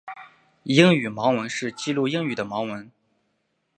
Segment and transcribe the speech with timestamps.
[0.63, 2.91] 英语盲文是记录英语的盲文。